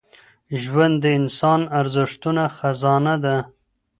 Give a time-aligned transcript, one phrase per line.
[0.61, 3.35] ژوند د انساني ارزښتونو خزانه ده